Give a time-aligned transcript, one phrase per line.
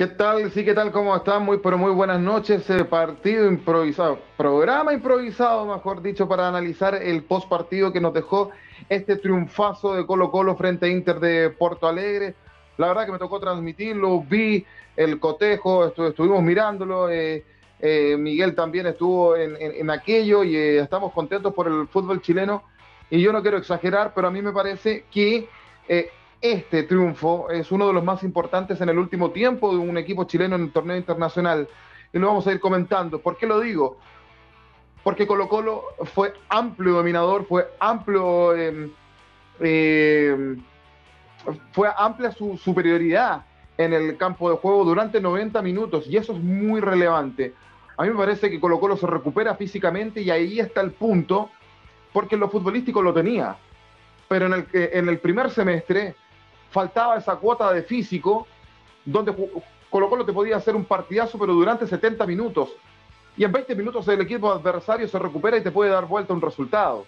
[0.00, 0.50] ¿Qué tal?
[0.50, 0.92] Sí, ¿qué tal?
[0.92, 1.44] ¿Cómo están?
[1.44, 2.70] Muy, pero muy buenas noches.
[2.70, 8.50] Eh, partido improvisado, programa improvisado, mejor dicho, para analizar el post partido que nos dejó
[8.88, 12.34] este triunfazo de Colo Colo frente a Inter de Porto Alegre.
[12.78, 14.64] La verdad que me tocó transmitirlo, vi
[14.96, 17.10] el cotejo, estuvimos mirándolo.
[17.10, 17.44] Eh,
[17.78, 22.62] eh, Miguel también estuvo en, aquello y estamos contentos por el fútbol chileno.
[23.10, 25.46] Y yo no quiero exagerar, pero a mí me parece que
[26.40, 30.24] este triunfo es uno de los más importantes en el último tiempo de un equipo
[30.24, 31.68] chileno en el torneo internacional.
[32.12, 33.20] Y lo vamos a ir comentando.
[33.20, 33.98] ¿Por qué lo digo?
[35.02, 38.90] Porque Colo Colo fue amplio dominador, fue amplio, em,
[39.60, 40.62] em,
[41.72, 43.44] fue amplia su superioridad
[43.78, 47.54] en el campo de juego durante 90 minutos y eso es muy relevante.
[47.96, 51.50] A mí me parece que Colo Colo se recupera físicamente y ahí está el punto,
[52.12, 53.56] porque lo futbolístico lo tenía.
[54.28, 56.14] Pero en el, en el primer semestre
[56.70, 58.46] faltaba esa cuota de físico
[59.04, 59.34] donde
[59.90, 62.70] Colo Colo te podía hacer un partidazo, pero durante 70 minutos.
[63.36, 66.40] Y en 20 minutos el equipo adversario se recupera y te puede dar vuelta un
[66.40, 67.06] resultado.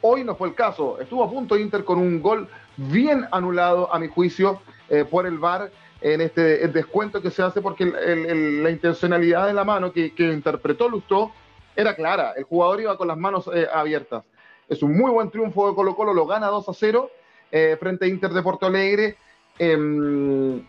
[0.00, 0.98] Hoy no fue el caso.
[1.00, 5.38] Estuvo a punto Inter con un gol bien anulado, a mi juicio, eh, por el
[5.38, 10.88] VAR en este descuento que se hace porque la intencionalidad de la mano que, interpretó
[10.88, 11.30] Lustó
[11.76, 12.32] era clara.
[12.36, 14.24] El jugador iba con las manos eh, abiertas.
[14.68, 17.10] Es un muy buen triunfo de Colo Colo, lo gana 2 a 0
[17.52, 19.16] eh, frente a Inter de Porto Alegre,
[19.58, 20.64] em,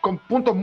[0.00, 0.56] con puntos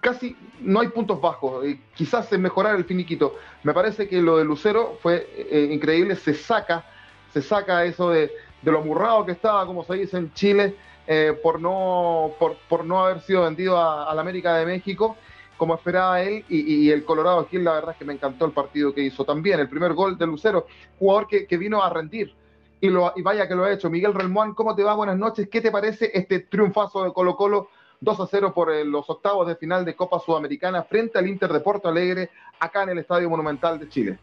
[0.00, 1.64] casi no hay puntos bajos,
[1.94, 3.36] quizás es mejorar el finiquito.
[3.62, 6.84] Me parece que lo de Lucero fue eh, increíble, se saca,
[7.32, 8.30] se saca eso de,
[8.62, 10.74] lo amurrado que estaba, como se dice en Chile,
[11.06, 15.16] eh, por, no, por, no haber sido vendido a, la América de México,
[15.56, 18.94] como esperaba él, y, el Colorado aquí, la verdad es que me encantó el partido
[18.94, 20.66] que hizo también, el primer gol de Lucero,
[20.98, 22.34] jugador que vino a rendir,
[22.80, 23.90] y, lo, y vaya que lo ha hecho.
[23.90, 24.94] Miguel Relmuán, ¿cómo te va?
[24.94, 25.48] Buenas noches.
[25.48, 27.68] ¿Qué te parece este triunfazo de Colo Colo
[28.00, 31.52] 2 a 0 por eh, los octavos de final de Copa Sudamericana frente al Inter
[31.52, 34.18] de Porto Alegre acá en el Estadio Monumental de Chile?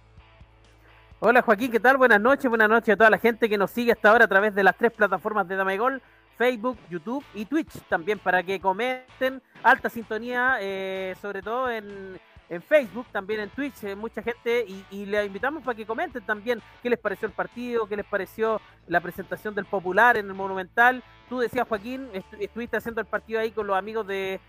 [1.19, 1.97] Hola Joaquín, ¿qué tal?
[1.97, 4.53] Buenas noches, buenas noches a toda la gente que nos sigue hasta ahora a través
[4.53, 6.00] de las tres plataformas de Dame Gol,
[6.38, 12.19] Facebook, YouTube y Twitch también para que comenten alta sintonía, eh, sobre todo en,
[12.50, 16.25] en Facebook, también en Twitch, eh, mucha gente, y, y le invitamos para que comenten
[16.25, 20.34] también qué les pareció el partido, qué les pareció la presentación del Popular en el
[20.34, 21.03] Monumental.
[21.30, 22.09] Tú decías, Joaquín,
[22.40, 24.40] estuviste haciendo el partido ahí con los amigos de,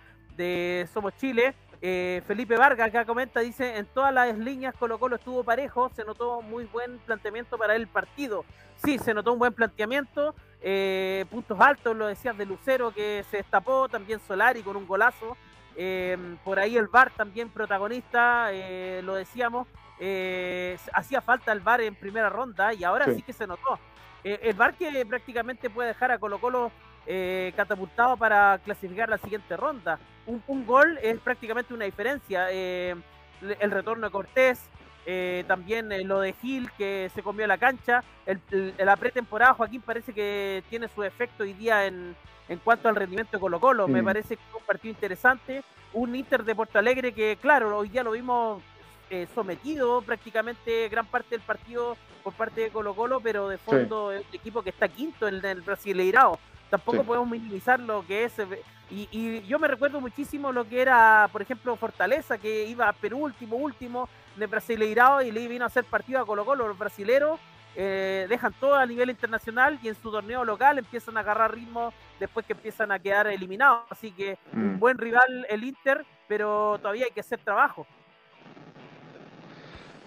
[0.93, 1.55] Somos Chile.
[1.81, 6.05] Eh, Felipe Vargas acá comenta, dice, en todas las líneas Colo Colo estuvo parejo, se
[6.05, 8.45] notó muy buen planteamiento para el partido.
[8.77, 13.39] Sí, se notó un buen planteamiento, eh, puntos altos, lo decías de Lucero que se
[13.39, 15.37] destapó, también Solari con un golazo.
[15.81, 19.69] Em, por ahí el VAR también protagonista, eh, lo decíamos,
[20.01, 23.79] eh, hacía falta el VAR en primera ronda y ahora sí, que se notó.
[24.25, 26.73] Eh, el VAR que prácticamente puede dejar a Colo Colo
[27.57, 29.99] catapultado para clasificar la siguiente ronda.
[30.27, 32.51] Un, gol es prácticamente una diferencia.
[32.51, 33.01] el
[33.71, 34.61] retorno de Cortés,
[35.47, 40.63] también lo de Gil que se comió la cancha, el, la pretemporada Joaquín parece que
[40.69, 42.15] tiene su efecto hoy día en,
[42.49, 43.89] en cuanto al rendimiento de Colo Colo.
[43.89, 47.89] Me parece que fue un partido interesante, un Inter de Porto Alegre que, claro, hoy
[47.89, 48.63] día lo vimos
[49.11, 54.13] eh, sometido prácticamente gran parte del partido por parte de Colo Colo, pero de fondo
[54.13, 56.39] es un equipo que está quinto en el Brasileirao.
[56.71, 58.39] Tampoco podemos minimizar lo que es.
[58.39, 62.93] Eh, y, yo me recuerdo muchísimo lo que era, por ejemplo, Fortaleza, que iba a
[62.93, 66.79] Perú último, último de Brasileirao y le vino a hacer partido a Colo Colo, los
[66.79, 67.39] brasileros
[67.81, 71.93] eh, dejan todo a nivel internacional y en su torneo local empiezan a agarrar ritmo
[72.19, 73.85] después que empiezan a quedar eliminados.
[73.89, 74.79] Así que un mm.
[74.81, 77.87] buen rival el Inter, pero todavía hay que hacer trabajo.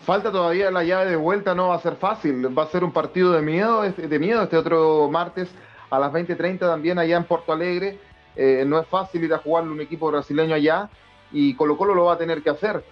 [0.03, 2.45] Falta todavía la llave de vuelta, no va a ser fácil.
[2.57, 5.49] Va a ser un partido de miedo, de miedo este otro martes
[5.89, 7.99] a las 20:30 también allá en Porto Alegre.
[8.35, 10.89] Eh, no es fácil ir a jugarle un equipo brasileño allá
[11.31, 12.83] y Colo Colo lo va a tener que hacer.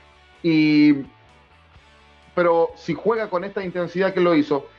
[0.41, 1.03] Y
[2.39, 4.69] pero si juega con esta intensidad que lo hizo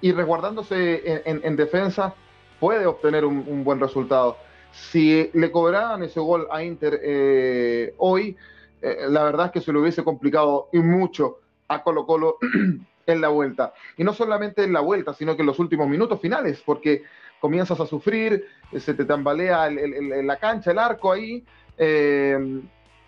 [0.00, 2.12] y resguardándose en, defensa,
[2.58, 4.36] puede obtener un, buen resultado.
[4.72, 8.36] Si le cobraran ese gol a Inter eh, hoy,
[8.82, 11.38] eh, la verdad es que se lo hubiese complicado y mucho
[11.68, 12.38] a Colo Colo
[13.06, 13.72] en la vuelta.
[13.96, 17.04] Y no solamente en la vuelta, sino que en los últimos minutos finales, porque
[17.38, 21.44] comienzas a sufrir, se te tambalea la cancha, el arco ahí,
[21.78, 22.36] eh,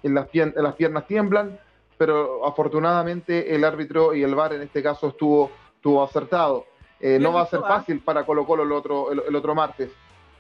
[0.05, 1.59] las piernas tiemblan
[1.99, 6.65] pero afortunadamente el árbitro y el VAR en este caso estuvo, estuvo acertado.
[7.01, 9.91] Eh, no va a ser fácil para Colo Colo el otro, el, otro martes,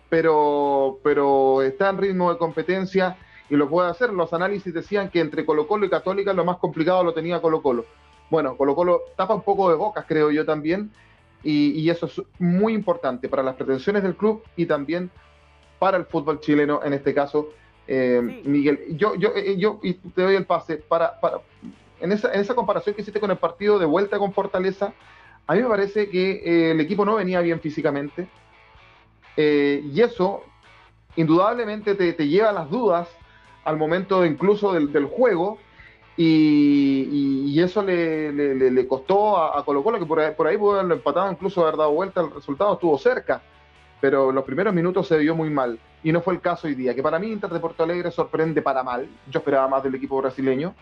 [0.08, 3.16] pero, pero está en ritmo de competencia
[3.50, 4.12] y lo puede hacer.
[4.12, 7.61] Los análisis decían que entre Colo Colo y Católica lo más complicado lo tenía Colo
[7.61, 7.84] Colo.
[8.31, 10.90] Bueno, Colo Colo tapa un poco de bocas, creo yo también,
[11.43, 15.11] y, y eso es muy importante para las pretensiones del club y también
[15.78, 17.50] para el fútbol chileno en este caso.
[17.90, 21.38] Eh, Miguel, yo, yo, eh, yo y te doy el pase para, para
[22.00, 24.93] en, esa, en esa comparación que hiciste con el partido de vuelta con Fortaleza,
[25.46, 28.29] a mí me parece que eh, el equipo no venía bien físicamente
[29.38, 30.43] y eso
[31.14, 33.08] indudablemente te, te, lleva a las dudas
[33.62, 35.58] al momento incluso del, del juego
[36.17, 40.49] y, y, eso le, le, le, costó a, a Colo Colo que por ahí, por
[40.49, 43.40] ahí pudo haberlo empatado, incluso haber dado vuelta, el resultado estuvo cerca
[44.00, 45.78] pero los primeros minutos se vio muy mal.
[46.02, 48.62] Y no fue el caso hoy día, que para mí Inter de Porto Alegre sorprende
[48.62, 49.08] para mal.
[49.30, 50.74] Yo esperaba más del equipo brasileño.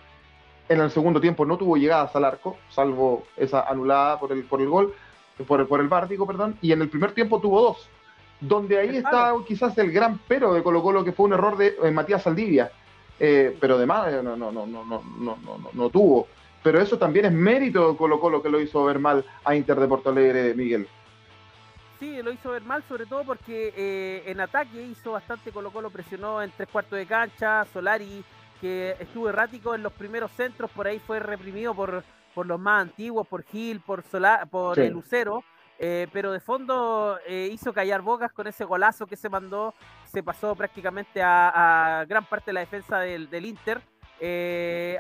[0.69, 4.61] En el segundo tiempo no tuvo llegadas al arco, salvo esa anulada por el, por
[4.61, 4.95] el gol,
[5.47, 6.59] por el, por el bar, perdón.
[6.61, 7.89] Y en el primer tiempo tuvo dos,
[8.41, 11.77] donde ahí está quizás el gran pero de Colo Colo, que fue un error de
[11.83, 12.71] eh, Matías Saldivia.
[13.19, 16.27] Eh, pero además no, no, no, no, no, no, no, no tuvo.
[16.63, 19.79] Pero eso también es mérito de Colo Colo que lo hizo ver mal a Inter
[19.79, 20.89] de Porto Alegre, Miguel.
[21.99, 25.91] Sí, lo hizo ver mal, sobre todo porque eh, en ataque hizo bastante Colo Colo,
[25.91, 28.23] presionó en tres cuartos de cancha, Solari,
[28.61, 32.05] que estuvo errático en los primeros centros, por ahí fue reprimido por,
[32.35, 35.43] por los más antiguos, por Gil, por, Sola, por el Lucero,
[35.79, 39.73] eh, pero de fondo eh, hizo callar bocas con ese golazo que se mandó,
[40.05, 43.81] se pasó prácticamente a, gran parte de la defensa del, del Inter.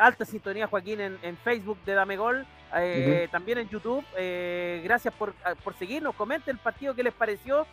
[0.00, 4.04] alta sintonía Joaquín en, en, Facebook de Dame Gol eh, también en YouTube.
[4.16, 6.14] Eh, gracias por, ah, por, seguirnos.
[6.14, 7.66] Comenten el partido que les pareció.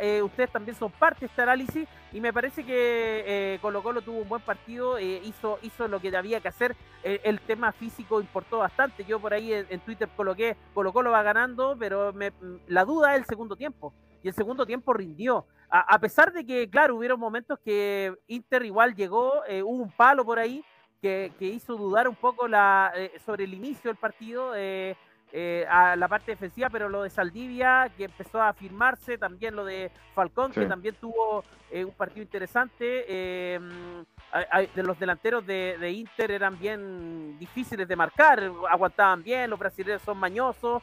[0.00, 4.18] Eh, ustedes también son parte de este análisis y me parece que Colo Colo tuvo
[4.18, 6.76] un buen partido, hizo, hizo lo que había que hacer.
[7.02, 9.04] el tema físico importó bastante.
[9.04, 12.30] Yo por ahí en, Twitter coloqué Colo Colo va ganando, pero me,
[12.68, 13.94] la duda es el segundo tiempo.
[14.22, 15.46] Y el segundo tiempo rindió.
[15.70, 20.26] A, a, pesar de que, claro, hubieron momentos que Inter igual llegó, hubo un palo
[20.26, 20.62] por ahí,
[21.00, 24.96] que, hizo dudar un poco la, eh, sobre el inicio del partido eh,
[25.32, 29.64] eh, a la parte defensiva, pero lo de Saldivia, que empezó a afirmarse, también lo
[29.64, 32.84] de Falcón, que también tuvo un partido interesante.
[34.74, 40.18] de los delanteros de, Inter eran bien difíciles de marcar, aguantaban bien, los brasileños son
[40.18, 40.82] mañosos.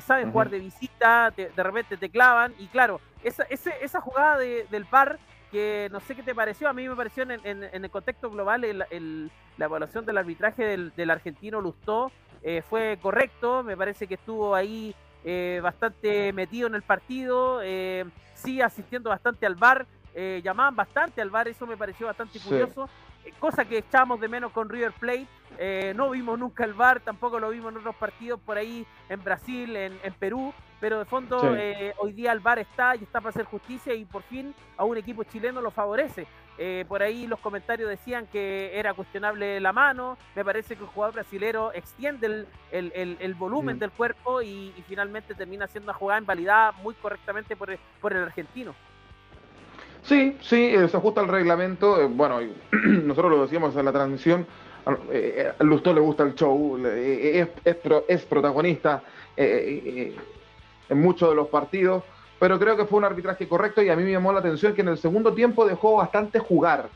[0.00, 5.18] saben jugar de visita, de, repente te clavan y claro, esa, esa, jugada del par
[5.50, 9.30] que no sé qué te pareció, a mí me pareció en, el contexto global el,
[9.56, 12.12] la evaluación del arbitraje del, argentino Lustó
[12.42, 18.04] eh, fue correcto, me parece que estuvo ahí eh, bastante metido en el partido, eh,
[18.34, 19.86] sí asistiendo bastante al bar,
[20.42, 22.88] llamaban bastante al bar, eso me pareció bastante curioso,
[23.38, 25.26] cosa que echábamos de menos con River Plate,
[25.94, 29.74] no vimos nunca el bar, tampoco lo vimos en otros partidos por ahí en Brasil,
[29.76, 33.30] en, en Perú, pero de fondo eh, hoy día el VAR está y está para
[33.30, 36.26] hacer justicia y por fin a un equipo chileno lo favorece.
[36.60, 40.88] Eh, por ahí los comentarios decían que era cuestionable la mano, me parece que el
[40.88, 43.78] jugador brasilero extiende el, volumen mm.
[43.78, 48.22] del cuerpo y, finalmente termina siendo una jugada invalidada muy correctamente por el, por el
[48.24, 48.74] argentino.
[50.02, 52.08] Sí, sí, eh, se ajusta al reglamento.
[52.08, 52.40] bueno,
[52.72, 54.46] nosotros lo decíamos en la transmisión.
[54.86, 57.76] A Lustó le gusta el show, es, es,
[58.08, 59.02] es protagonista
[59.36, 60.14] en
[61.00, 62.04] muchos de los partidos,
[62.38, 64.82] pero creo que fue un arbitraje correcto y a mí me llamó la atención que
[64.82, 66.88] en el segundo tiempo dejó bastante jugar.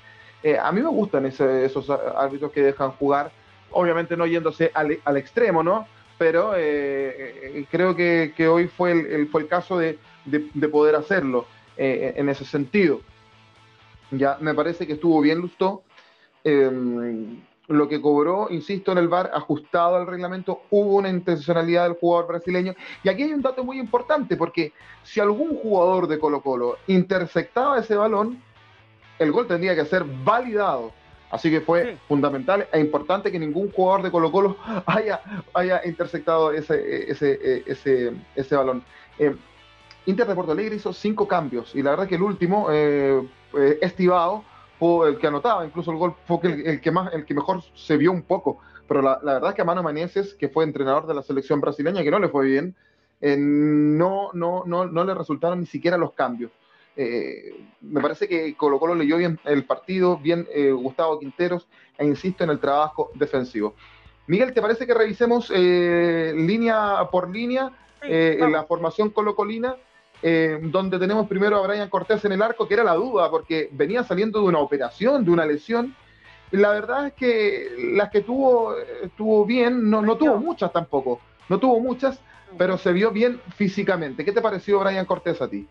[0.42, 3.30] Eh, a mí me gustan esos árbitros que dejan jugar,
[3.70, 5.86] obviamente no yéndose al, extremo, ¿no?
[6.18, 6.60] Pero eh,
[7.58, 9.98] eh, creo que, hoy fue el, fue el caso de,
[10.70, 13.00] poder hacerlo en ese sentido.
[14.10, 15.82] Ya me parece que estuvo bien Lustó
[17.68, 22.28] lo que cobró, insisto, en el VAR, ajustado al reglamento, hubo una intencionalidad del jugador
[22.28, 22.74] brasileño.
[23.02, 27.78] Y aquí hay un dato muy importante, porque si algún jugador de Colo Colo interceptaba
[27.78, 28.42] ese balón,
[29.18, 30.92] el gol tendría que ser validado.
[31.30, 35.22] Así que fue fundamental e importante que ningún jugador de Colo Colo haya,
[35.54, 38.84] haya interceptado ese, ese, ese, ese balón.
[39.18, 39.34] Eh,
[40.06, 43.22] Inter de Porto Alegre hizo cinco cambios y la verdad que el último, eh,
[43.54, 44.44] eh estivado,
[45.06, 48.10] el que anotaba, incluso el gol fue el, que más, el que mejor se vio
[48.10, 48.58] un poco.
[48.88, 52.02] Pero la, verdad es que a Mano Manieses, que fue entrenador de la selección brasileña,
[52.02, 52.74] que no le fue bien,
[53.20, 56.50] eh, no, no, no, no le resultaron ni siquiera los cambios.
[56.96, 62.04] Eh, me parece que Colo Colo leyó bien el partido, bien eh, Gustavo Quinteros, e
[62.04, 63.74] insisto en el trabajo defensivo.
[64.26, 69.76] Miguel, ¿te parece que revisemos línea por línea la formación colocolina?
[70.24, 73.68] Eh, donde tenemos primero a Brian Cortés en el arco, que era la duda, porque
[73.72, 75.96] venía saliendo de una operación, de una lesión.
[76.52, 81.58] La verdad es que las que tuvo, estuvo bien, no, no tuvo muchas tampoco, no
[81.58, 82.20] tuvo muchas,
[82.56, 84.24] pero se vio bien físicamente.
[84.24, 85.66] ¿Qué te pareció Brian Cortés a ti?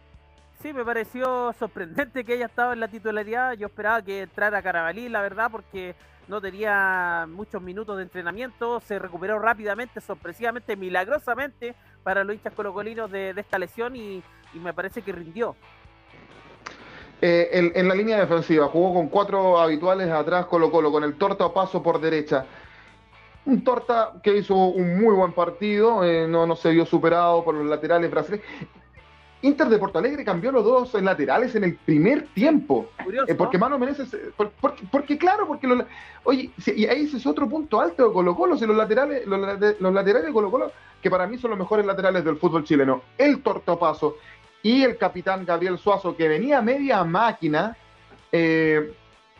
[0.62, 3.54] Sí, me pareció sorprendente que haya estado en la titularidad.
[3.54, 5.96] Yo esperaba que entrara Carabalí, la verdad, porque
[6.28, 8.80] no tenía muchos minutos de entrenamiento.
[8.82, 14.60] Se recuperó rápidamente, sorpresivamente, milagrosamente para los hinchas colocolinos de, de esta lesión y, y
[14.60, 15.56] me parece que rindió.
[17.22, 21.46] Eh, en, la línea defensiva jugó con cuatro habituales atrás Colo Colo, con el Torta
[21.46, 22.46] a paso por derecha.
[23.46, 27.56] Un Torta que hizo un muy buen partido, eh, no, no se vio superado por
[27.56, 28.46] los laterales brasileños.
[29.44, 32.92] Inter de Porto Alegre cambió los dos laterales en el primer tiempo.
[33.28, 34.16] Eh, porque Mano Menezes.
[34.92, 35.68] porque, claro, porque.
[36.24, 38.58] oye, y ahí ese es otro punto alto de Colo Colo.
[38.58, 39.40] Si los laterales, los,
[39.94, 43.42] laterales de Colo Colo, que para mí son los mejores laterales del fútbol chileno, el
[43.42, 44.18] Tortopaso
[44.64, 47.76] y el capitán Gabriel Suazo, que venía media máquina,
[48.32, 48.94] eh,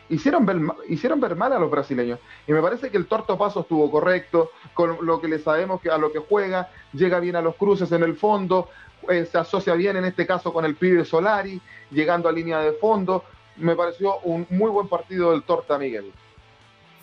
[0.08, 2.18] hicieron, ver, hicieron ver mal a los brasileños.
[2.46, 5.90] Y me parece que el Torto Paso estuvo correcto, con lo que le sabemos que
[5.90, 8.68] a lo que juega, llega bien a los cruces en el fondo,
[9.08, 11.60] eh, se asocia bien en este caso con el pibe Solari,
[11.90, 13.24] llegando a línea de fondo.
[13.56, 16.12] Me pareció un muy buen partido del Torta, Miguel.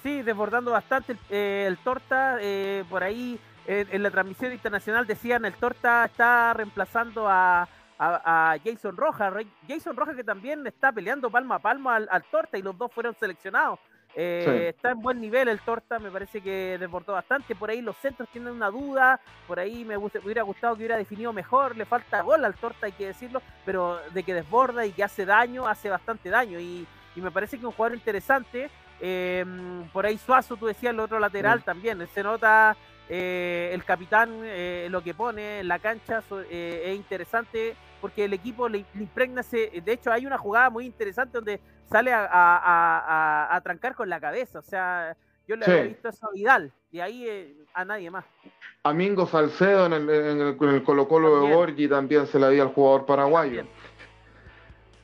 [0.03, 2.37] Sí, desbordando bastante el, eh, Torta,
[2.89, 7.69] por ahí en la transmisión internacional decían el Torta está reemplazando a
[7.99, 9.33] a, Jason Rojas.
[9.67, 13.13] Jason Rojas que también está peleando palma a palma al, Torta y los dos fueron
[13.15, 13.79] seleccionados.
[14.15, 17.55] Eh, está en buen nivel el Torta, me parece que desbordó bastante.
[17.55, 21.33] Por ahí los centros tienen una duda, por ahí me, hubiera gustado que hubiera definido
[21.33, 21.75] mejor.
[21.75, 25.25] Le falta gol al Torta, hay que decirlo, pero de que desborda y que hace
[25.25, 26.59] daño, hace bastante daño.
[26.59, 28.69] Y, me parece que es un jugador interesante.
[29.01, 32.07] Em, por ahí Suazo, tú decías, el otro lateral también.
[32.13, 32.77] Se nota
[33.09, 38.69] eh, el capitán, eh, lo que pone en la cancha es interesante porque el equipo
[38.69, 39.81] le, impregna ese.
[39.83, 44.59] De hecho, hay una jugada muy interesante donde sale a, trancar con la cabeza.
[44.59, 45.15] O sea,
[45.47, 48.25] yo le había visto eso a Vidal, y ahí eh, a nadie más.
[48.83, 52.63] A Mingo Salcedo en el, en el, Colo Colo de Borgi también se le había
[52.63, 53.63] al jugador paraguayo.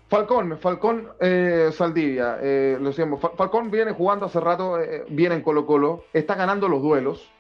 [0.08, 4.78] Falcón, Falcón eh, Saldivia, eh, lo decíamos, Falcón viene jugando hace rato,
[5.10, 7.32] viene en Colo Colo, está ganando los duelos.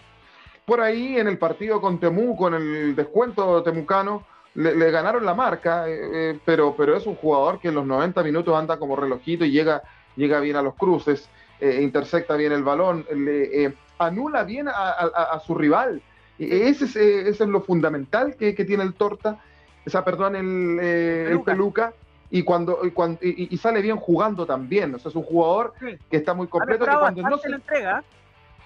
[0.65, 5.87] Por ahí en el partido con Temu, con el descuento temucano, le, ganaron la marca,
[5.87, 9.45] eh, eh, pero, pero es un jugador que en los 90 minutos anda como relojito
[9.45, 9.83] y llega,
[10.15, 15.55] llega bien a los cruces, eh, intersecta bien el balón, le, anula bien a, su
[15.55, 16.01] rival.
[16.39, 19.39] Ese es, ese es lo fundamental que, tiene el Torta,
[19.85, 21.93] esa, perdón, el, Peluca.
[22.29, 22.79] y cuando,
[23.21, 24.95] y, sale bien jugando también.
[24.95, 26.85] O sea, es un jugador que está muy completo.
[26.85, 28.03] cuando no se, entrega.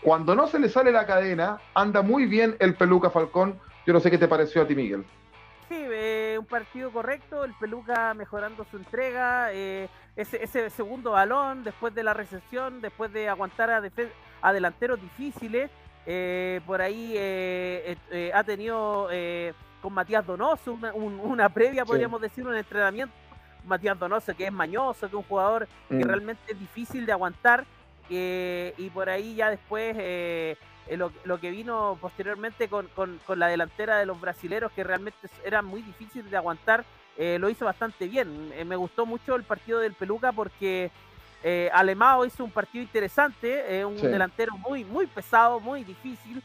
[0.02, 3.60] cuando no se le sale la cadena, anda muy bien el Peluca Falcón.
[3.86, 5.04] Yo no sé qué te pareció a ti, Miguel.
[5.70, 11.94] Sí, eh, un partido correcto, el Peluca mejorando su entrega, eh, ese, segundo balón después
[11.94, 15.70] de la recepción, después de aguantar a, delanteros difíciles,
[16.08, 17.16] eh, por ahí
[18.34, 19.10] ha tenido
[19.80, 23.14] con Matías Donoso una, previa, podríamos decir, un entrenamiento.
[23.64, 26.08] Matías Donoso que es mañoso, que es un jugador que mm.
[26.08, 27.64] realmente es difícil de aguantar,
[28.10, 29.96] y por ahí ya después
[30.88, 32.90] eh, lo, que vino posteriormente con,
[33.36, 36.84] la delantera de los brasileros, que realmente era muy difícil de aguantar,
[37.16, 38.52] eh, lo hizo bastante bien.
[38.56, 40.92] Eh, me gustó mucho el partido del Peluca porque
[41.72, 46.44] Alemao hizo un partido interesante, un delantero muy, muy pesado, muy difícil,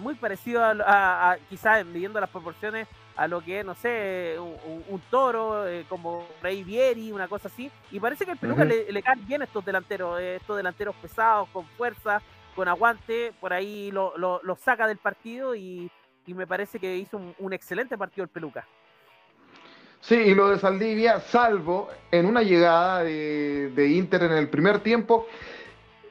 [0.00, 6.28] muy parecido a, quizás midiendo las proporciones a lo que no sé, un, toro como
[6.42, 7.72] Rey Vieri, una cosa así.
[7.90, 11.66] Y parece que el Peluca le, le, caen bien estos delanteros, estos delanteros pesados, con
[11.76, 12.22] fuerza,
[12.56, 15.90] con aguante, por ahí lo, saca del partido y,
[16.26, 18.66] me parece que hizo un, excelente partido el Peluca.
[20.00, 25.26] Sí, y lo de Saldivia, salvo en una llegada de, Inter en el primer tiempo,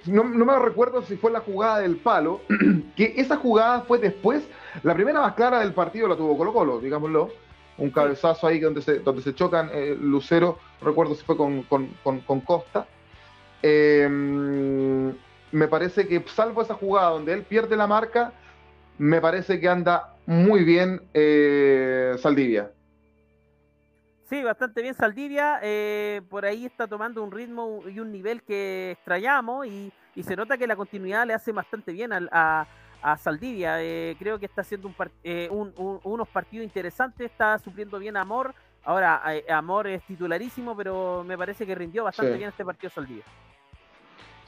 [0.06, 2.42] no, me recuerdo si fue la jugada del palo,
[2.96, 4.48] que esa jugada fue después,
[4.84, 7.32] la primera más clara del partido la tuvo Colo Colo, digámoslo,
[7.78, 12.42] un cabezazo ahí donde se, donde se chocan eh, Lucero, recuerdo si fue con, con
[12.42, 12.88] Costa.
[13.62, 15.14] Eh,
[15.52, 18.34] me parece que salvo esa jugada donde él pierde la marca,
[18.98, 22.72] me parece que anda muy bien eh, Saldivia.
[24.30, 25.60] Sí, bastante bien Saldivia.
[25.62, 29.92] Eh, por ahí está tomando un ritmo y un nivel que extrañamos y,
[30.24, 32.68] se nota que la continuidad le hace bastante bien a,
[33.20, 33.84] Saldivia.
[33.84, 38.56] Eh, creo que está haciendo un, unos partidos interesantes, está supliendo bien a Amor.
[38.84, 43.26] Ahora, Amor es titularísimo, pero me parece que rindió bastante bien este partido Saldivia.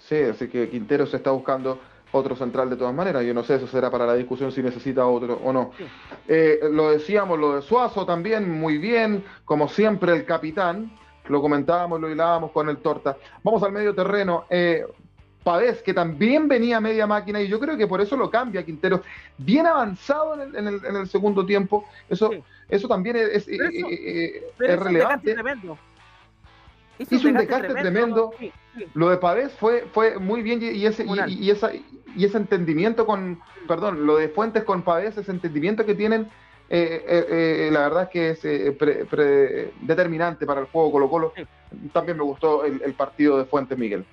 [0.07, 1.79] Sí, así que Quintero se está buscando
[2.13, 3.25] otro central de todas maneras.
[3.25, 5.71] Yo no sé, eso será para la discusión si necesita otro o no.
[6.27, 10.91] Eh, lo decíamos, lo de Suazo también, muy bien, como siempre el capitán.
[11.27, 13.17] Lo comentábamos, lo hilábamos con el Torta.
[13.43, 14.45] Vamos al medio terreno.
[14.49, 14.85] Eh,
[15.43, 19.01] Pavés, que también venía media máquina, y yo creo que por eso lo cambia Quintero.
[19.37, 21.85] Bien avanzado en el, en el, segundo tiempo.
[22.09, 22.31] Eso,
[22.69, 23.45] eso también es,
[24.57, 25.35] relevante
[27.00, 28.32] hizo un descarte tremendo.
[28.94, 33.39] Lo de Pavés fue, fue muy bien y ese, y, esa, y ese entendimiento con,
[33.68, 36.30] perdón, lo de Fuentes con Pavés, ese entendimiento que tienen,
[36.70, 41.34] eh, eh, eh, la verdad es que es determinante para el juego Colo Colo.
[41.94, 44.06] también me gustó el, partido de Fuentes Miguel.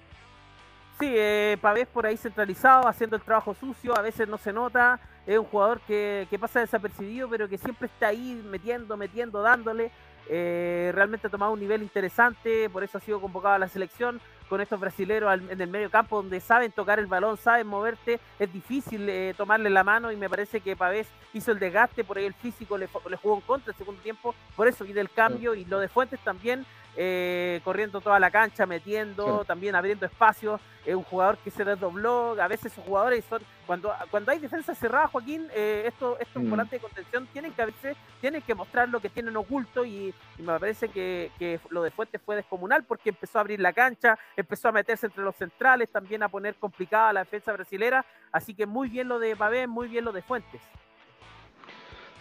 [1.01, 5.01] Sí, eh, Pavés por ahí centralizado, haciendo el trabajo sucio, a veces no se nota,
[5.27, 9.91] es un jugador que, que pasa desapercibido, pero que siempre está ahí metiendo, metiendo, dándole.
[10.29, 14.21] Eh, realmente ha tomado un nivel interesante, por eso ha sido convocado a la selección
[14.49, 18.53] con estos brasileros en el medio campo donde saben tocar el balón, saben moverte, es
[18.53, 22.27] difícil eh, tomarle la mano y me parece que Pavés hizo el desgaste, por ahí
[22.27, 25.55] el físico le, le jugó en contra el segundo tiempo, por eso viene el cambio
[25.55, 30.61] y lo de Fuentes también eh, corriendo toda la cancha, metiendo, también abriendo espacios.
[30.85, 32.37] Es un jugador que se desdobló.
[32.41, 33.43] A veces esos jugadores son.
[33.67, 36.51] Cuando, cuando hay defensa cerrada, Joaquín, eh, estos, estos mm.
[36.51, 39.85] volantes de contención tienen que a veces tienen que mostrar lo que tienen oculto.
[39.85, 43.73] Y, me parece que, que, lo de Fuentes fue descomunal porque empezó a abrir la
[43.73, 48.05] cancha, empezó a meterse entre los centrales, también a poner complicada la defensa brasilera.
[48.31, 50.61] Así que muy bien lo de Pabé, muy bien lo de Fuentes.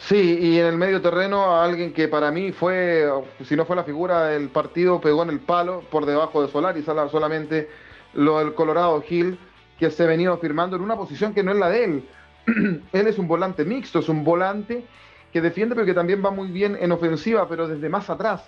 [0.08, 3.10] Sí, y en el medio terreno a alguien que para mí fue,
[3.46, 6.84] si no fue la figura del partido, pegó en el palo por debajo de Solari,
[6.84, 7.70] solamente
[8.14, 9.40] lo del Colorado Gil,
[9.80, 12.10] que se ha venido firmando en una posición que no es la de él.
[12.92, 14.86] él es un volante mixto, es un volante
[15.32, 18.44] que defiende, pero que también va muy bien en ofensiva, pero desde más atrás.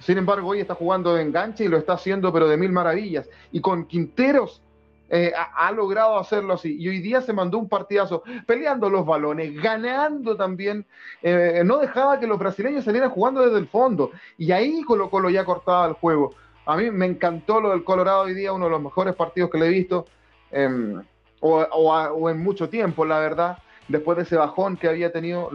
[0.00, 3.30] Sin embargo, hoy está jugando de enganche y lo está haciendo, pero de mil maravillas.
[3.52, 4.60] Y con Quinteros
[5.08, 6.76] eh, ha, logrado hacerlo así.
[6.78, 10.84] Y hoy día se mandó un partidazo peleando los balones, ganando también.
[11.22, 14.10] Eh, no dejaba que los brasileños salieran jugando desde el fondo.
[14.36, 16.34] Y ahí Colo Colo ya cortaba el juego.
[16.66, 19.58] A mí me encantó lo del Colorado hoy día, uno de los mejores partidos que
[19.58, 20.06] le he visto,
[20.50, 21.00] em,
[21.40, 23.58] o, en mucho tiempo, la verdad.
[23.86, 25.48] Después de ese bajón que había tenido,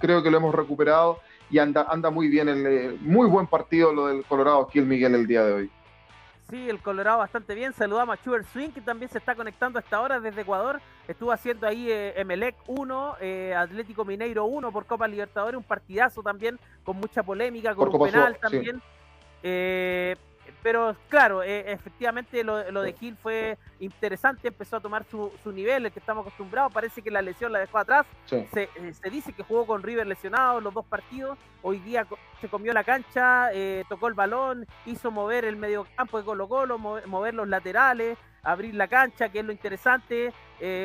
[0.00, 1.20] creo que lo hemos recuperado
[1.50, 2.48] y anda, anda muy bien.
[2.48, 5.70] El, eh, muy buen partido lo del Colorado aquí el Miguel el día de hoy.
[6.50, 7.72] Sí, el Colorado bastante bien.
[7.72, 10.80] Saludamos a Chuber Swing, que también se está conectando hasta ahora desde Ecuador.
[11.06, 16.22] Estuvo haciendo ahí eh, Emelec 1, eh, Atlético Mineiro 1 por Copa Libertadores, un partidazo
[16.22, 18.82] también, con mucha polémica, con un penal también.
[19.42, 20.16] Eh,
[20.62, 25.92] pero claro, eh, efectivamente lo, de Gil fue interesante, empezó a tomar su, nivel, el
[25.92, 29.66] que estamos acostumbrados, parece que la lesión la dejó atrás, eh, se, dice que jugó
[29.66, 32.06] con River lesionado los dos partidos, hoy día
[32.40, 36.48] se comió la cancha, eh, tocó el balón, hizo mover el medio campo de Colo
[36.48, 40.32] Colo, mover, los laterales, abrir la cancha, que es lo interesante,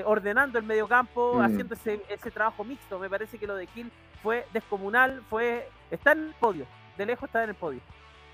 [0.06, 1.42] ordenando el medio campo, mm.
[1.42, 3.92] haciendo ese, ese trabajo mixto, me parece que lo de Gil
[4.24, 6.66] fue descomunal, fue está en el podio,
[6.98, 7.82] de lejos está en el podio.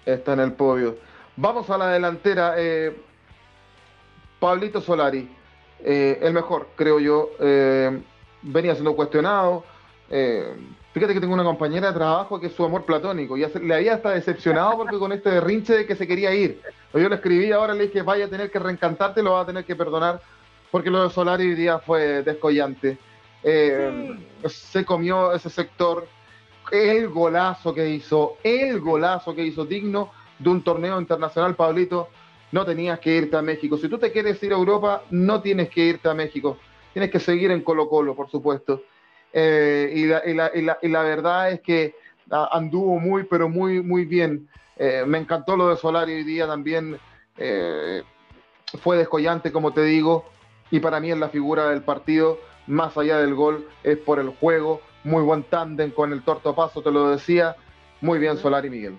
[0.06, 0.98] Está en el podio.
[1.36, 2.56] Vamos a la delantera.
[2.58, 2.96] Eh,
[4.40, 5.30] Pablito Solari,
[5.84, 7.30] eh, el mejor, creo yo.
[7.40, 8.02] Eh,
[8.42, 9.64] venía siendo cuestionado.
[10.94, 13.38] fíjate que tengo una compañera de trabajo que es su amor platónico.
[13.38, 16.62] Y le había hasta decepcionado porque con este derrinche de que se quería ir.
[16.94, 19.64] Yo le escribí ahora, le dije, vaya a tener que reencantarte, lo va a tener
[19.64, 20.22] que perdonar.
[20.70, 22.98] Porque lo de Solari hoy día fue descollante.
[23.44, 26.08] Se comió ese sector.
[26.72, 32.10] El golazo que hizo, el golazo que hizo digno de un torneo internacional, Pablito,
[32.52, 33.78] no tenías que irte a México.
[33.78, 36.58] Si tú te quieres ir a Europa, no tienes que irte a México.
[36.94, 38.84] Tienes que seguir en Colo Colo, por supuesto.
[39.32, 41.96] Eh, y, la, verdad es que
[42.30, 44.50] anduvo muy, pero muy, muy bien.
[44.78, 47.00] Eh, me encantó lo de Solari hoy día también.
[47.38, 48.04] Eh,
[48.82, 50.26] fue descollante, como te digo,
[50.70, 54.30] y para mí es la figura del partido, más allá del gol, es por el
[54.30, 54.82] juego.
[55.04, 57.56] Muy buen tándem con el torto paso, te lo decía.
[58.02, 58.98] Muy bien, Solari Miguel.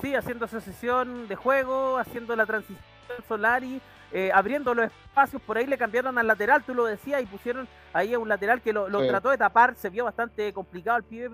[0.00, 2.82] Sí, haciendo asociación de juego, haciendo la transición
[3.28, 3.80] Solari,
[4.12, 7.68] eh, abriendo los espacios, por ahí le cambiaron al lateral, tú lo decías, y pusieron
[7.92, 11.30] ahí a un lateral que lo, trató de tapar, se vio bastante complicado el pibe,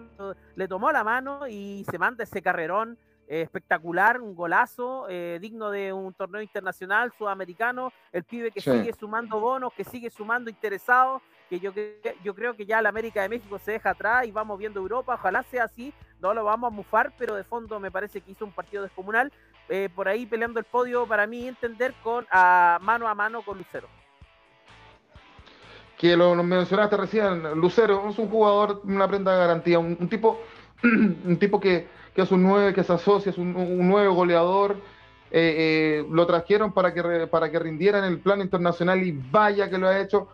[0.55, 2.99] le tomó la mano y se manda ese carrerón
[3.29, 8.93] eh, espectacular, un golazo, eh, digno de un torneo internacional sudamericano, el pibe que sigue
[8.93, 11.73] sumando bonos, que sigue sumando interesados, que yo,
[12.23, 15.15] yo creo que ya la América de México se deja atrás y vamos viendo Europa,
[15.15, 18.45] ojalá sea así, no lo vamos a mufar, pero de fondo me parece que hizo
[18.45, 19.33] un partido descomunal,
[19.69, 23.89] eh, por ahí peleando el podio para mí entender con mano a mano con Lucero.
[25.99, 30.41] Que lo, mencionaste recién, Lucero es un jugador, una prenda de garantía, un, tipo,
[30.83, 34.77] un tipo que, es un 9, que se asocia, es un, un 9 goleador,
[35.31, 39.69] eh, eh, lo trajeron para que, para que rindiera en el plano internacional y vaya
[39.69, 40.29] que lo ha hecho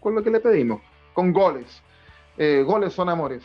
[0.00, 0.80] con lo que le pedimos,
[1.12, 1.82] con goles.
[2.64, 3.42] goles son amores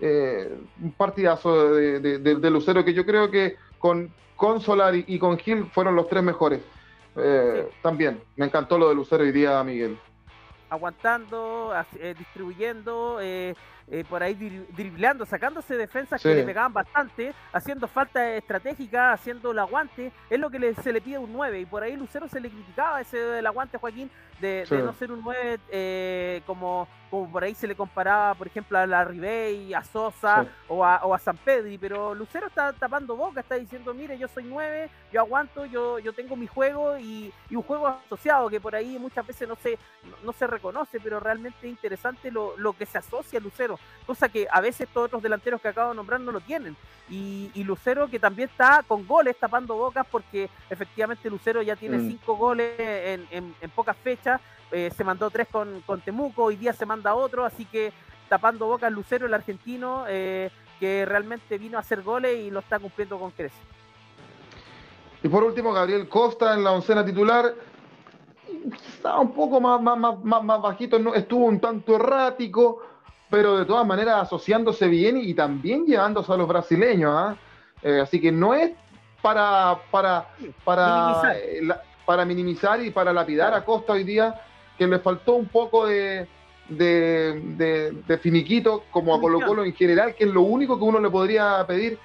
[0.00, 5.66] eh, un partidazo de, Lucero que yo creo que con, con Solari y con Gil
[5.72, 6.60] fueron los tres mejores.
[7.16, 9.98] Eh, también, me encantó lo de Lucero hoy día, Miguel.
[10.70, 13.18] Aguantando, eh, distribuyendo,
[13.90, 14.34] eh, por ahí
[14.76, 20.50] driblando, sacándose defensas que le pegaban bastante, haciendo falta estratégica, haciendo el aguante, es lo
[20.50, 23.18] que se le pide a un 9, y por ahí Lucero se le criticaba ese
[23.18, 27.74] del aguante Joaquín, de, no ser un 9 eh, como, como por ahí se le
[27.74, 32.14] comparaba, por ejemplo, a la Ribey, a Sosa o, a, o a San Pedri, pero
[32.14, 36.36] Lucero está tapando boca, está diciendo, mire, yo soy 9, yo aguanto, yo, yo tengo
[36.36, 39.78] mi juego y, un juego asociado que por ahí muchas veces no se,
[40.24, 44.28] no, se reconoce, pero realmente es interesante lo, lo, que se asocia a Lucero, cosa
[44.28, 46.76] que a veces todos los delanteros que acabo de nombrar no lo tienen.
[47.10, 52.34] Y, Lucero que también está con goles tapando bocas porque efectivamente Lucero ya tiene 5
[52.34, 52.38] mm.
[52.38, 56.84] goles en, en pocas fechas eh, se mandó tres con, con, Temuco, hoy día se
[56.84, 57.92] manda otro, así que
[58.28, 62.78] tapando boca Lucero, el argentino, eh, que realmente vino a hacer goles y lo está
[62.78, 63.58] cumpliendo con creces.
[65.22, 67.54] Y por último, Gabriel Costa en la oncena titular.
[68.86, 72.82] Estaba un poco más, más, más, más bajito, no, estuvo un tanto errático,
[73.30, 77.12] pero de todas maneras asociándose bien y también llevándose a los brasileños.
[77.14, 77.36] ¿ah?
[77.82, 78.72] Eh, así que no es
[79.22, 80.28] para, para,
[80.64, 81.22] para
[82.08, 84.40] para minimizar y para lapidar a Costa hoy día,
[84.78, 86.26] que le faltó un poco de,
[86.70, 91.10] de, finiquito, como a Colo Colo en general, que es lo único que uno le
[91.10, 91.98] podría pedir,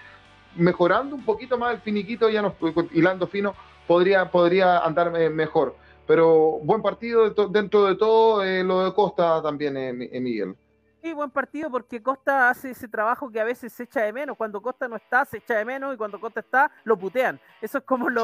[0.57, 2.53] mejorando un poquito más el finiquito, ya no,
[2.91, 3.55] hilando fino,
[3.87, 5.77] podría, podría andar mejor.
[6.05, 10.53] Pero buen partido dentro de todo, eh, lo de Costa también, eh, eh, Miguel.
[11.03, 14.37] Sí, buen partido porque Costa hace ese trabajo que a veces se echa de menos.
[14.37, 17.37] Cuando Costa no está, se echa de menos y cuando Costa está, lo putean.
[17.61, 18.23] Eso es como lo,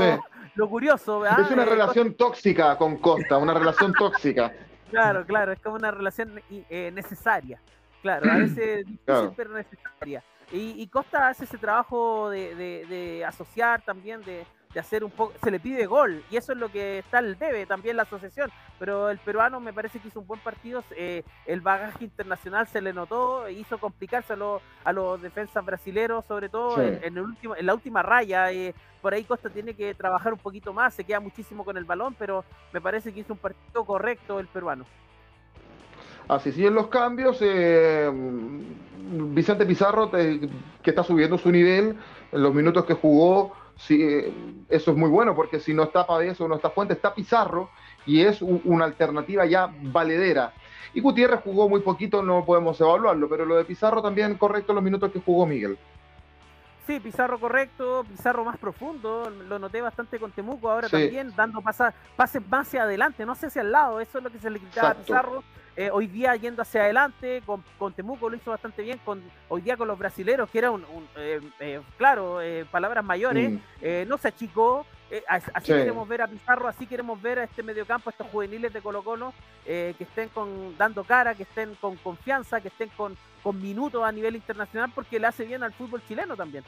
[0.55, 1.25] lo curioso.
[1.25, 4.53] Es una relación tóxica con Costa, una relación tóxica.
[4.89, 7.61] Claro, claro, es como una relación eh, necesaria.
[8.01, 10.23] Claro, a veces difícil, pero necesaria.
[10.51, 15.49] Y, Costa hace ese trabajo de, de asociar también, de, de hacer un poco, se
[15.49, 19.09] le pide gol y eso es lo que está el debe también la asociación, pero
[19.09, 22.93] el peruano me parece que hizo un buen partido, eh, el bagaje internacional se le
[22.93, 24.35] notó, hizo complicarse
[24.83, 29.15] a, los defensas brasileros, sobre todo en, el último, en la última raya, eh, por
[29.15, 32.45] ahí Costa tiene que trabajar un poquito más, se queda muchísimo con el balón, pero
[32.71, 34.85] me parece que hizo un partido correcto el peruano.
[36.29, 37.39] Así siguen los cambios.
[37.41, 38.09] Eh,
[39.11, 40.49] Vicente Pizarro, que
[40.83, 41.97] está subiendo su nivel,
[42.31, 46.39] en los minutos que jugó, sí, eso es muy bueno porque si no está Pavés
[46.39, 47.71] o no está Fuente, está Pizarro
[48.05, 50.53] y es una alternativa ya valedera.
[50.93, 54.83] Y Gutiérrez jugó muy poquito, no podemos evaluarlo, pero lo de Pizarro también correcto los
[54.83, 55.77] minutos que jugó Miguel.
[56.85, 61.93] Sí, Pizarro correcto, Pizarro más profundo, lo noté bastante con Temuco, ahora también dando pases
[62.47, 64.93] más hacia adelante, no hacia el lado, eso es lo que se le quitaba a
[64.95, 65.43] Pizarro.
[65.79, 69.61] Eh, hoy día yendo hacia adelante, con, con, Temuco lo hizo bastante bien, con hoy
[69.61, 70.83] día con los brasileros, que era un,
[71.15, 72.39] eh, eh, claro,
[72.69, 74.05] palabras mayores, mm.
[74.05, 74.85] no se achicó,
[75.25, 78.81] así queremos ver a Pizarro, así queremos ver a este mediocampo, a estos juveniles de
[78.81, 83.61] Colo Colo, que estén con, dando cara, que estén con confianza, que estén con, con
[83.61, 86.65] minutos a nivel internacional, porque le hace bien al fútbol chileno también.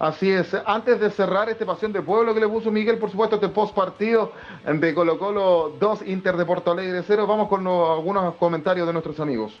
[0.00, 0.56] Así es.
[0.64, 3.74] Antes de cerrar este pasión de pueblo que le puso Miguel, por supuesto, este post
[3.74, 4.32] partido
[4.64, 9.20] de Colo Colo 2, Inter de Porto Alegre 0, vamos con algunos comentarios de nuestros
[9.20, 9.60] amigos.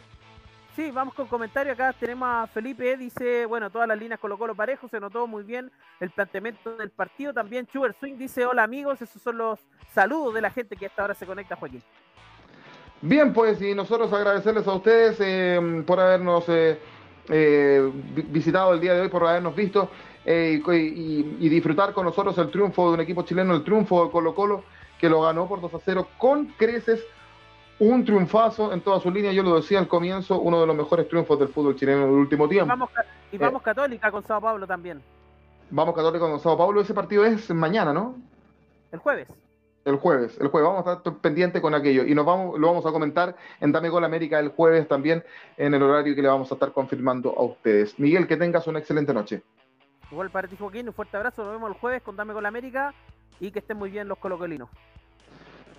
[0.74, 1.74] Sí, vamos con comentarios.
[1.74, 5.42] Acá tenemos a Felipe, dice, bueno, todas las líneas Colo Colo parejo, se notó muy
[5.42, 7.34] bien el planteamiento del partido.
[7.34, 9.60] También Chuber Swing dice, hola amigos, esos son los
[9.92, 11.82] saludos de la gente que hasta ahora se conecta, Joaquín.
[13.02, 16.78] Bien, pues, y nosotros agradecerles a ustedes eh, por habernos eh,
[17.28, 17.90] eh,
[18.28, 19.90] visitado el día de hoy, por habernos visto.
[20.32, 24.32] Eh, y, disfrutar con nosotros el triunfo de un equipo chileno, el triunfo de Colo
[24.32, 24.62] Colo,
[24.96, 27.04] que lo ganó por 2 a 0 con creces.
[27.80, 31.08] Un triunfazo en toda su línea, yo lo decía al comienzo, uno de los mejores
[31.08, 32.72] triunfos del fútbol chileno del último tiempo.
[33.32, 35.02] Y vamos, eh, Católica con Sao Paulo también.
[35.68, 38.14] Vamos Católica con Sao Paulo, ese partido es mañana, ¿no?
[38.92, 39.26] El jueves.
[39.84, 42.86] El jueves, el jueves, vamos a estar pendientes con aquello y nos vamos, lo vamos
[42.86, 45.24] a comentar en Dame Gol América el jueves también
[45.56, 47.98] en el horario que le vamos a estar confirmando a ustedes.
[47.98, 49.42] Miguel, que tengas una excelente noche.
[50.10, 51.44] Igual para ti, Joaquín, un fuerte abrazo.
[51.44, 52.92] Nos vemos el jueves con Dame con la América
[53.38, 54.68] y que estén muy bien los colocolinos.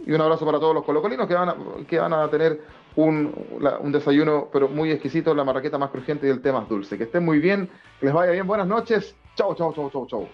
[0.05, 1.55] Y un abrazo para todos los colocolinos que van a,
[1.87, 2.59] que van a tener
[2.95, 3.33] un,
[3.79, 6.97] un desayuno pero muy exquisito, la marraqueta más crujiente y el té más dulce.
[6.97, 8.47] Que estén muy bien, que les vaya bien.
[8.47, 9.15] Buenas noches.
[9.35, 10.29] Chau, chau, chau, chau, chau.